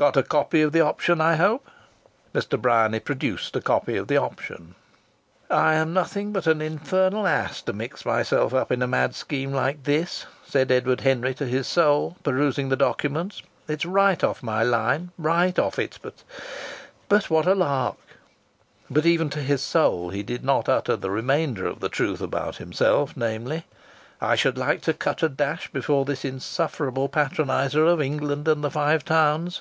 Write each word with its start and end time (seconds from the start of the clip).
"Got 0.00 0.16
a 0.16 0.22
copy 0.22 0.62
of 0.62 0.72
the 0.72 0.80
option, 0.80 1.20
I 1.20 1.36
hope!" 1.36 1.68
Mr. 2.34 2.58
Bryany 2.58 3.00
produced 3.00 3.54
a 3.54 3.60
copy 3.60 3.98
of 3.98 4.08
the 4.08 4.16
option. 4.16 4.74
"I 5.50 5.74
am 5.74 5.92
nothing 5.92 6.32
but 6.32 6.46
an 6.46 6.62
infernal 6.62 7.26
ass 7.26 7.60
to 7.60 7.74
mix 7.74 8.06
myself 8.06 8.54
up 8.54 8.72
in 8.72 8.80
a 8.80 8.86
mad 8.86 9.14
scheme 9.14 9.52
like 9.52 9.82
this," 9.82 10.24
said 10.42 10.72
Edward 10.72 11.02
Henry 11.02 11.34
to 11.34 11.44
his 11.44 11.66
soul, 11.66 12.16
perusing 12.22 12.70
the 12.70 12.78
documents. 12.78 13.42
"It's 13.68 13.84
right 13.84 14.24
off 14.24 14.42
my 14.42 14.62
line, 14.62 15.10
right 15.18 15.54
bang 15.54 15.62
off 15.66 15.78
it...! 15.78 15.98
But 17.10 17.28
what 17.28 17.46
a 17.46 17.54
lark!" 17.54 17.98
But 18.88 19.04
even 19.04 19.28
to 19.28 19.40
his 19.42 19.60
soul 19.60 20.08
he 20.08 20.22
did 20.22 20.42
not 20.42 20.66
utter 20.66 20.96
the 20.96 21.10
remainder 21.10 21.66
of 21.66 21.80
the 21.80 21.90
truth 21.90 22.22
about 22.22 22.56
himself, 22.56 23.18
namely: 23.18 23.66
"I 24.18 24.34
should 24.34 24.56
like 24.56 24.80
to 24.84 24.94
cut 24.94 25.22
a 25.22 25.28
dash 25.28 25.70
before 25.70 26.06
this 26.06 26.24
insufferable 26.24 27.10
patronizer 27.10 27.84
of 27.84 28.00
England 28.00 28.48
and 28.48 28.64
the 28.64 28.70
Five 28.70 29.04
Towns." 29.04 29.60